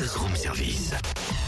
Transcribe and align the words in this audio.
buzz 0.00 0.16
room 0.16 0.34
service. 0.34 0.92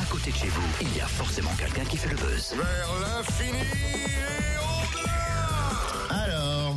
À 0.00 0.04
côté 0.08 0.30
de 0.30 0.36
chez 0.36 0.46
vous, 0.46 0.62
il 0.80 0.96
y 0.96 1.00
a 1.00 1.06
forcément 1.06 1.50
quelqu'un 1.58 1.84
qui 1.84 1.96
fait 1.96 2.10
le 2.10 2.16
buzz. 2.16 2.54
Vers 2.54 2.88
l'infini 3.00 3.58
et 3.58 4.56
au-delà 4.62 6.22
Alors, 6.22 6.76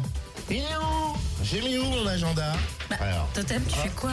il 0.49 0.57
est 0.57 0.61
où? 0.61 1.17
J'ai 1.43 1.61
mis 1.61 1.77
où 1.77 1.83
mon 1.83 2.07
agenda? 2.07 2.53
Alors, 2.99 3.29
Totem, 3.33 3.61
tu 3.67 3.75
fais 3.75 3.89
quoi 3.89 4.11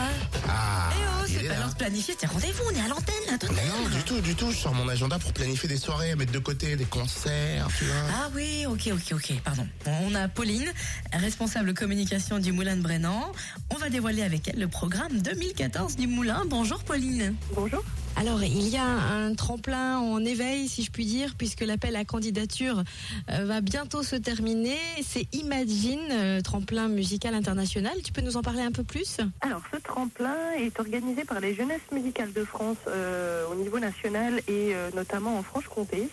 ah, 0.48 0.90
Eh 0.92 0.94
oh, 1.06 1.24
il 1.28 1.34
c'est 1.34 1.44
est 1.44 1.48
pas 1.48 1.54
là. 1.54 1.60
l'heure 1.60 1.70
de 1.70 1.74
planifier 1.76 2.14
tes 2.14 2.26
rendez-vous, 2.26 2.62
on 2.70 2.76
est 2.76 2.80
à 2.84 2.88
l'antenne 2.88 3.14
là, 3.30 3.38
Totem. 3.38 3.56
Mais 3.56 3.68
non, 3.68 3.88
du 3.96 4.02
tout, 4.04 4.20
du 4.20 4.34
tout. 4.34 4.50
Je 4.50 4.56
sors 4.56 4.74
mon 4.74 4.88
agenda 4.88 5.18
pour 5.18 5.32
planifier 5.32 5.68
des 5.68 5.76
soirées, 5.78 6.14
mettre 6.14 6.32
de 6.32 6.38
côté 6.38 6.76
des 6.76 6.84
concerts, 6.84 7.68
tu 7.78 7.84
vois. 7.84 7.94
Ah 8.12 8.30
oui, 8.34 8.66
ok, 8.66 8.90
ok, 8.92 9.12
ok, 9.14 9.40
pardon. 9.42 9.66
On 9.86 10.14
a 10.14 10.28
Pauline, 10.28 10.70
responsable 11.12 11.74
communication 11.74 12.38
du 12.38 12.52
Moulin 12.52 12.76
de 12.76 12.82
Brennan. 12.82 13.32
On 13.74 13.78
va 13.78 13.88
dévoiler 13.88 14.22
avec 14.22 14.48
elle 14.48 14.58
le 14.60 14.68
programme 14.68 15.20
2014 15.20 15.96
du 15.96 16.06
Moulin. 16.06 16.44
Bonjour 16.48 16.82
Pauline. 16.84 17.34
Bonjour. 17.54 17.82
Alors, 18.18 18.42
il 18.42 18.66
y 18.68 18.78
a 18.78 18.86
un 18.86 19.34
tremplin 19.34 19.98
en 19.98 20.24
éveil, 20.24 20.68
si 20.68 20.82
je 20.82 20.90
puis 20.90 21.04
dire, 21.04 21.34
puisque 21.36 21.60
l'appel 21.60 21.94
à 21.96 22.06
candidature 22.06 22.82
euh, 23.30 23.44
va 23.44 23.60
bientôt 23.60 24.02
se 24.02 24.16
terminer. 24.16 24.78
C'est 25.06 25.28
Imagine, 25.34 26.00
euh, 26.12 26.40
tremplin 26.40 26.88
musical 26.88 27.34
international. 27.34 27.92
Tu 28.02 28.12
peux 28.12 28.22
nous 28.22 28.38
en 28.38 28.42
parler 28.42 28.62
un 28.62 28.65
peu 28.72 28.84
plus 28.84 29.18
Alors, 29.40 29.62
ce 29.72 29.78
tremplin 29.78 30.52
est 30.58 30.78
organisé 30.78 31.24
par 31.24 31.40
les 31.40 31.54
Jeunesses 31.54 31.90
musicales 31.92 32.32
de 32.32 32.44
France 32.44 32.76
euh, 32.88 33.46
au 33.50 33.54
niveau 33.54 33.78
national 33.78 34.38
et 34.48 34.74
euh, 34.74 34.90
notamment 34.94 35.38
en 35.38 35.42
Franche-Comté. 35.42 36.08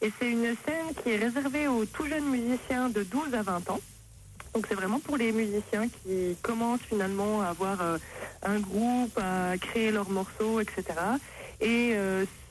Et 0.00 0.12
c'est 0.18 0.30
une 0.30 0.54
scène 0.66 0.94
qui 1.02 1.10
est 1.10 1.16
réservée 1.16 1.68
aux 1.68 1.84
tout 1.84 2.06
jeunes 2.06 2.28
musiciens 2.28 2.88
de 2.88 3.02
12 3.02 3.34
à 3.34 3.42
20 3.42 3.70
ans. 3.70 3.80
Donc 4.54 4.66
c'est 4.68 4.74
vraiment 4.74 4.98
pour 4.98 5.16
les 5.16 5.32
musiciens 5.32 5.88
qui 5.88 6.36
commencent 6.42 6.82
finalement 6.88 7.42
à 7.42 7.48
avoir 7.48 7.80
euh, 7.80 7.98
un 8.42 8.58
groupe, 8.58 9.18
à 9.18 9.58
créer 9.58 9.90
leurs 9.90 10.10
morceaux, 10.10 10.60
etc. 10.60 10.84
Et 11.60 11.96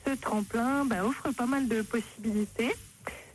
ce 0.06 0.12
tremplin 0.16 0.84
bah, 0.84 1.04
offre 1.04 1.32
pas 1.32 1.46
mal 1.46 1.66
de 1.66 1.80
possibilités. 1.80 2.74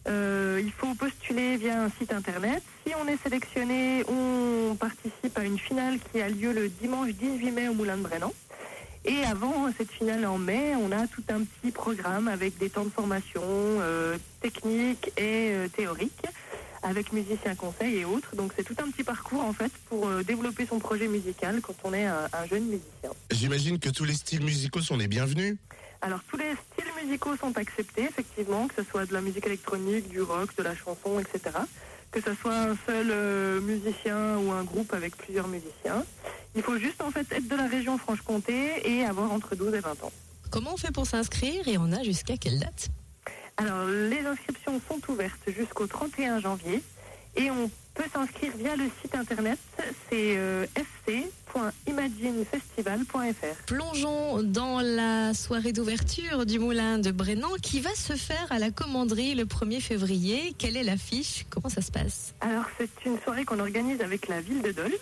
Euh, 0.07 0.61
il 0.63 0.71
faut 0.71 0.93
postuler 0.95 1.57
via 1.57 1.83
un 1.83 1.89
site 1.99 2.11
internet. 2.13 2.61
Si 2.85 2.93
on 3.01 3.07
est 3.07 3.21
sélectionné, 3.21 4.03
on 4.09 4.75
participe 4.75 5.37
à 5.37 5.43
une 5.43 5.57
finale 5.57 5.99
qui 6.11 6.21
a 6.21 6.29
lieu 6.29 6.51
le 6.51 6.69
dimanche 6.69 7.11
18 7.11 7.51
mai 7.51 7.67
au 7.69 7.73
Moulin 7.73 7.97
de 7.97 8.03
Brennan. 8.03 8.31
Et 9.05 9.23
avant 9.23 9.69
cette 9.77 9.91
finale 9.91 10.25
en 10.25 10.37
mai, 10.37 10.75
on 10.81 10.91
a 10.91 11.07
tout 11.07 11.23
un 11.29 11.43
petit 11.43 11.71
programme 11.71 12.29
avec 12.29 12.57
des 12.57 12.69
temps 12.69 12.85
de 12.85 12.89
formation 12.89 13.41
euh, 13.43 14.17
techniques 14.41 15.11
et 15.17 15.51
euh, 15.51 15.67
théoriques, 15.67 16.25
avec 16.83 17.11
musiciens 17.11 17.55
conseils 17.55 17.97
et 17.97 18.05
autres. 18.05 18.35
Donc 18.37 18.53
c'est 18.55 18.63
tout 18.63 18.75
un 18.81 18.89
petit 18.89 19.03
parcours 19.03 19.41
en 19.41 19.51
fait 19.51 19.71
pour 19.89 20.07
euh, 20.07 20.23
développer 20.23 20.65
son 20.65 20.79
projet 20.79 21.07
musical 21.09 21.59
quand 21.59 21.75
on 21.83 21.93
est 21.93 22.05
un, 22.05 22.29
un 22.31 22.45
jeune 22.47 22.63
musicien. 22.63 23.11
J'imagine 23.29 23.77
que 23.77 23.89
tous 23.89 24.05
les 24.05 24.13
styles 24.13 24.43
musicaux 24.43 24.81
sont 24.81 24.95
les 24.95 25.07
bienvenus. 25.07 25.57
Alors 26.01 26.21
tous 26.29 26.37
les 26.37 26.53
styles 26.71 26.92
musicaux 27.03 27.35
sont 27.37 27.57
acceptés, 27.57 28.03
effectivement, 28.03 28.67
que 28.67 28.83
ce 28.83 28.89
soit 28.89 29.05
de 29.05 29.13
la 29.13 29.21
musique 29.21 29.45
électronique, 29.45 30.09
du 30.09 30.21
rock, 30.21 30.55
de 30.57 30.63
la 30.63 30.75
chanson, 30.75 31.19
etc. 31.19 31.57
Que 32.11 32.21
ce 32.21 32.33
soit 32.35 32.55
un 32.55 32.75
seul 32.85 33.07
euh, 33.11 33.61
musicien 33.61 34.37
ou 34.37 34.51
un 34.51 34.63
groupe 34.63 34.93
avec 34.93 35.15
plusieurs 35.17 35.47
musiciens. 35.47 36.05
Il 36.55 36.61
faut 36.61 36.77
juste 36.77 37.01
en 37.01 37.11
fait 37.11 37.31
être 37.31 37.47
de 37.47 37.55
la 37.55 37.67
région 37.67 37.97
Franche-Comté 37.97 38.89
et 38.89 39.03
avoir 39.03 39.31
entre 39.31 39.55
12 39.55 39.73
et 39.73 39.79
20 39.79 40.03
ans. 40.03 40.11
Comment 40.51 40.73
on 40.73 40.77
fait 40.77 40.91
pour 40.91 41.07
s'inscrire 41.07 41.67
et 41.67 41.77
on 41.77 41.91
a 41.91 42.03
jusqu'à 42.03 42.37
quelle 42.37 42.59
date? 42.59 42.89
Alors 43.57 43.85
les 43.85 44.19
inscriptions 44.25 44.79
sont 44.87 45.11
ouvertes 45.11 45.41
jusqu'au 45.47 45.87
31 45.87 46.39
janvier 46.39 46.81
et 47.35 47.51
on 47.51 47.69
peut 47.93 48.03
s'inscrire 48.11 48.51
via 48.57 48.75
le 48.75 48.89
site 49.01 49.15
internet, 49.15 49.57
c'est 50.09 50.35
euh, 50.37 50.65
fc.imaginefestival.fr. 50.75 53.65
Plongeons 53.67 54.43
dans 54.43 54.81
la 54.81 55.33
soirée 55.33 55.71
d'ouverture 55.73 56.45
du 56.45 56.59
Moulin 56.59 56.99
de 56.99 57.11
Brennan 57.11 57.55
qui 57.61 57.81
va 57.81 57.93
se 57.95 58.13
faire 58.13 58.47
à 58.51 58.59
la 58.59 58.71
commanderie 58.71 59.35
le 59.35 59.45
1er 59.45 59.79
février. 59.79 60.53
Quelle 60.57 60.75
est 60.77 60.83
l'affiche? 60.83 61.45
Comment 61.49 61.69
ça 61.69 61.81
se 61.81 61.91
passe? 61.91 62.33
Alors 62.41 62.65
c'est 62.77 62.89
une 63.05 63.17
soirée 63.19 63.45
qu'on 63.45 63.59
organise 63.59 64.01
avec 64.01 64.27
la 64.27 64.41
ville 64.41 64.61
de 64.61 64.71
Dole 64.71 64.97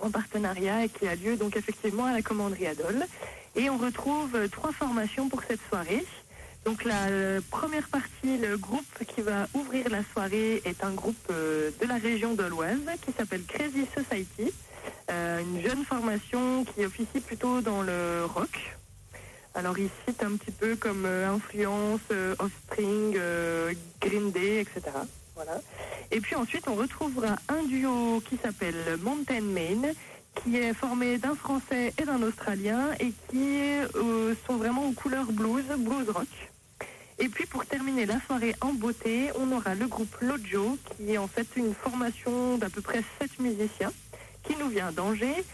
en 0.00 0.10
partenariat 0.10 0.84
et 0.84 0.88
qui 0.88 1.06
a 1.06 1.14
lieu 1.14 1.36
donc 1.36 1.54
effectivement 1.56 2.06
à 2.06 2.12
la 2.12 2.22
commanderie 2.22 2.66
à 2.66 2.74
Dole. 2.74 3.04
Et 3.54 3.68
on 3.68 3.76
retrouve 3.76 4.34
euh, 4.34 4.48
trois 4.48 4.72
formations 4.72 5.28
pour 5.28 5.42
cette 5.42 5.60
soirée. 5.68 6.06
Donc 6.64 6.84
la 6.84 7.08
euh, 7.08 7.40
première 7.50 7.88
partie, 7.88 8.38
le 8.38 8.56
groupe 8.56 9.04
qui 9.08 9.20
va 9.20 9.48
ouvrir 9.54 9.88
la 9.90 10.02
soirée 10.12 10.62
est 10.64 10.84
un 10.84 10.92
groupe 10.92 11.16
euh, 11.30 11.70
de 11.80 11.86
la 11.86 11.96
région 11.96 12.34
d'Oloise 12.34 12.78
qui 13.04 13.12
s'appelle 13.12 13.42
Crazy 13.44 13.86
Society. 13.94 14.52
Euh, 15.10 15.40
une 15.40 15.60
jeune 15.60 15.84
formation 15.84 16.64
qui 16.64 16.84
officie 16.84 17.20
plutôt 17.20 17.60
dans 17.60 17.82
le 17.82 18.24
rock. 18.26 18.76
Alors 19.54 19.76
il 19.78 19.90
cite 20.06 20.22
un 20.22 20.36
petit 20.36 20.52
peu 20.52 20.76
comme 20.76 21.04
influence 21.04 22.00
Offspring, 22.38 23.18
Green 24.00 24.30
Day, 24.30 24.60
etc. 24.60 24.96
Voilà. 25.34 25.60
Et 26.10 26.20
puis 26.20 26.34
ensuite 26.36 26.68
on 26.68 26.74
retrouvera 26.74 27.36
un 27.48 27.62
duo 27.64 28.22
qui 28.28 28.38
s'appelle 28.42 28.98
Mountain 29.02 29.42
Main, 29.42 29.92
qui 30.34 30.56
est 30.56 30.74
formé 30.74 31.18
d'un 31.18 31.34
Français 31.34 31.92
et 32.00 32.04
d'un 32.04 32.22
Australien 32.22 32.90
et 33.00 33.12
qui 33.28 33.60
euh, 33.96 34.34
sont 34.46 34.56
vraiment 34.56 34.86
aux 34.88 34.92
couleurs 34.92 35.30
blues, 35.30 35.64
blues 35.78 36.08
rock. 36.08 36.26
Et 37.18 37.28
puis 37.28 37.46
pour 37.46 37.66
terminer 37.66 38.06
la 38.06 38.20
soirée 38.26 38.54
en 38.60 38.72
beauté, 38.72 39.30
on 39.38 39.52
aura 39.52 39.74
le 39.74 39.86
groupe 39.86 40.14
Lojo, 40.20 40.78
qui 40.84 41.12
est 41.12 41.18
en 41.18 41.28
fait 41.28 41.46
une 41.56 41.74
formation 41.74 42.58
d'à 42.58 42.68
peu 42.68 42.80
près 42.80 43.02
7 43.20 43.38
musiciens, 43.38 43.92
qui 44.42 44.56
nous 44.56 44.68
vient 44.68 44.90
d'Angers, 44.90 45.44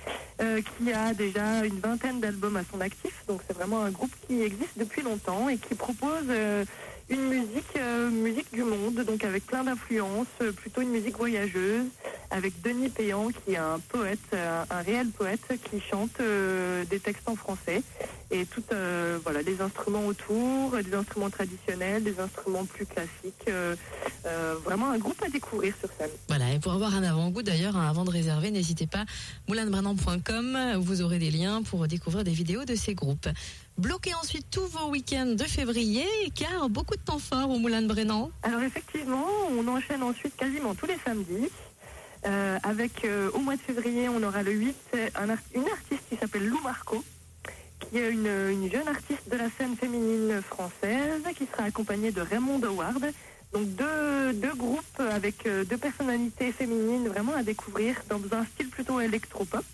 euh, 0.41 0.63
qui 0.63 0.93
a 0.93 1.13
déjà 1.13 1.65
une 1.65 1.79
vingtaine 1.81 2.21
d'albums 2.21 2.57
à 2.57 2.63
son 2.73 2.81
actif. 2.81 3.25
Donc 3.27 3.43
c'est 3.47 3.55
vraiment 3.55 3.83
un 3.83 3.91
groupe 3.91 4.13
qui 4.27 4.41
existe 4.41 4.79
depuis 4.79 5.03
longtemps 5.03 5.49
et 5.49 5.59
qui 5.59 5.75
propose 5.75 6.25
euh, 6.31 6.65
une 7.11 7.29
musique, 7.29 7.79
musique 8.13 8.53
du 8.53 8.63
monde, 8.63 9.03
donc 9.07 9.25
avec 9.25 9.47
plein 9.47 9.65
d'influences, 9.65 10.27
plutôt 10.57 10.83
une 10.83 10.91
musique 10.91 11.17
voyageuse, 11.17 11.87
avec 12.31 12.61
Denis 12.63 12.89
Péan 12.91 13.29
qui 13.29 13.53
est 13.53 13.57
un 13.57 13.79
poète, 13.89 14.19
euh, 14.35 14.65
un 14.71 14.83
réel 14.83 15.09
poète 15.11 15.41
qui 15.71 15.81
chante 15.81 16.11
euh, 16.21 16.85
des 16.87 17.01
textes 17.01 17.29
en 17.29 17.37
français 17.37 17.83
et 18.31 18.45
tout 18.45 18.63
euh, 18.73 19.19
voilà 19.25 19.43
les 19.43 19.61
instruments 19.61 20.07
autour, 20.07 20.77
des 20.83 20.95
instruments 20.95 21.31
traditionnels, 21.31 22.05
des 22.05 22.21
instruments 22.21 22.65
plus 22.65 22.87
classiques. 22.87 23.49
euh, 24.29 24.55
vraiment 24.65 24.91
un 24.91 24.99
groupe 24.99 25.21
à 25.25 25.29
découvrir 25.29 25.75
sur 25.79 25.89
scène. 25.99 26.11
Voilà, 26.29 26.53
et 26.53 26.59
pour 26.59 26.73
avoir 26.73 26.95
un 26.95 27.03
avant-goût 27.03 27.43
d'ailleurs, 27.43 27.77
hein, 27.77 27.89
avant 27.89 28.05
de 28.05 28.11
réserver, 28.11 28.51
n'hésitez 28.51 28.87
pas, 28.87 29.05
moulindebrennan.com, 29.49 30.77
vous 30.79 31.03
aurez 31.03 31.19
des 31.19 31.31
liens 31.31 31.63
pour 31.63 31.87
découvrir 31.89 32.25
des 32.25 32.33
vidéos 32.33 32.65
de 32.65 32.75
ces 32.75 32.95
groupes. 32.95 33.29
Bloquez 33.79 34.15
ensuite 34.15 34.47
tous 34.51 34.67
vos 34.67 34.91
week-ends 34.91 35.35
de 35.39 35.45
février, 35.45 36.07
car 36.35 36.69
beaucoup 36.69 36.97
de 36.97 37.01
temps 37.01 37.19
fort 37.19 37.51
au 37.51 37.59
Moulin 37.59 37.83
de 37.83 37.87
Brennan. 37.87 38.31
Alors 38.43 38.61
effectivement, 38.63 39.27
on 39.57 39.67
enchaîne 39.69 40.03
ensuite 40.03 40.37
quasiment 40.37 40.75
tous 40.75 40.87
les 40.87 40.99
samedis. 41.05 41.49
Euh, 42.27 42.59
avec 42.63 43.05
euh, 43.05 43.31
au 43.35 43.39
mois 43.39 43.57
de 43.57 43.61
février, 43.61 44.09
on 44.09 44.23
aura 44.23 44.43
le 44.43 44.53
8 44.53 44.75
un 45.15 45.29
art- 45.31 45.39
une 45.55 45.69
artiste 45.69 46.03
qui 46.11 46.17
s'appelle 46.17 46.47
Lou 46.49 46.59
Marco, 46.63 47.05
qui 47.91 47.99
est 47.99 48.11
une, 48.11 48.27
une 48.27 48.71
jeune 48.71 48.89
artiste 48.89 49.29
de 49.31 49.37
la 49.37 49.49
scène 49.57 49.77
féminine 49.77 50.43
française, 50.43 51.23
qui 51.37 51.47
sera 51.47 51.65
accompagnée 51.65 52.11
de 52.11 52.21
Raymond 52.21 52.61
Howard. 52.63 53.13
Donc 53.53 53.67
deux, 53.77 54.55
groupes 54.57 55.01
avec 55.01 55.47
euh, 55.47 55.65
deux 55.65 55.79
personnalités 55.79 56.53
féminines 56.53 57.09
vraiment 57.09 57.35
à 57.35 57.43
découvrir 57.43 57.97
dans 58.11 58.21
un 58.37 58.45
style 58.45 58.69
plutôt 58.69 59.01
électropop. 59.01 59.65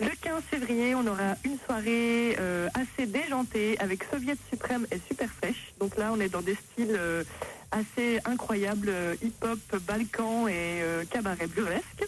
Le 0.00 0.08
15 0.22 0.42
février, 0.48 0.94
on 0.94 1.04
aura 1.08 1.34
une 1.44 1.58
soirée 1.66 2.36
euh, 2.38 2.68
assez 2.72 3.06
déjantée 3.06 3.76
avec 3.80 4.04
Soviet 4.04 4.36
Suprême 4.48 4.86
et 4.92 4.98
Super 5.08 5.28
Fresh. 5.42 5.74
Donc 5.80 5.96
là, 5.96 6.12
on 6.14 6.20
est 6.20 6.28
dans 6.28 6.40
des 6.40 6.54
styles 6.54 6.94
euh, 6.96 7.24
assez 7.70 8.20
incroyables, 8.24 8.88
euh, 8.88 9.14
hip-hop, 9.22 9.58
balkan 9.86 10.48
et 10.48 10.82
euh, 10.82 11.04
cabaret 11.04 11.46
burlesque. 11.46 12.04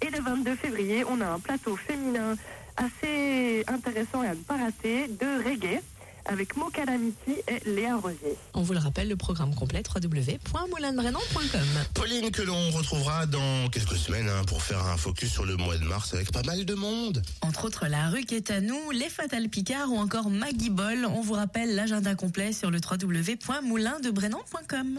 Et 0.00 0.10
le 0.10 0.20
22 0.20 0.56
février, 0.56 1.04
on 1.04 1.20
a 1.20 1.26
un 1.26 1.38
plateau 1.38 1.76
féminin 1.76 2.34
assez 2.76 3.64
intéressant 3.68 4.22
et 4.22 4.28
à 4.28 4.34
ne 4.34 4.40
pas 4.40 4.56
rater 4.56 5.08
de 5.08 5.44
reggae 5.44 5.80
avec 6.26 6.56
Mo 6.56 6.70
Calamity 6.70 7.36
et 7.48 7.60
Léa 7.68 7.96
Rosier. 7.96 8.36
On 8.54 8.62
vous 8.62 8.72
le 8.72 8.78
rappelle, 8.78 9.08
le 9.08 9.16
programme 9.16 9.54
complet 9.54 9.82
www.moulindebrennan.com. 9.94 11.60
Pauline 11.94 12.30
que 12.30 12.42
l'on 12.42 12.70
retrouvera 12.70 13.26
dans 13.26 13.68
quelques 13.70 13.96
semaines 13.96 14.28
hein, 14.28 14.44
pour 14.46 14.62
faire 14.62 14.84
un 14.86 14.96
focus 14.96 15.32
sur 15.32 15.44
le 15.44 15.56
mois 15.56 15.78
de 15.78 15.84
mars 15.84 16.14
avec 16.14 16.30
pas 16.32 16.42
mal 16.42 16.64
de 16.64 16.74
monde. 16.74 17.22
Entre 17.40 17.64
autres, 17.64 17.86
la 17.88 18.08
rue 18.08 18.22
qui 18.22 18.34
est 18.34 18.50
à 18.50 18.60
nous, 18.60 18.90
les 18.90 19.08
Fatal 19.08 19.48
Picard 19.48 19.90
ou 19.90 19.98
encore 19.98 20.30
Maggie 20.30 20.70
Ball. 20.70 21.06
On 21.06 21.20
vous 21.20 21.34
rappelle 21.34 21.74
l'agenda 21.74 22.14
complet 22.14 22.52
sur 22.52 22.70
le 22.70 22.78
www.moulindebrennan.com. 22.78 24.98